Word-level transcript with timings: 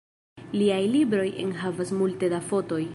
Liaj 0.61 0.79
libroj 0.95 1.27
enhavas 1.45 1.95
multe 2.03 2.33
da 2.35 2.45
fotoj. 2.53 2.85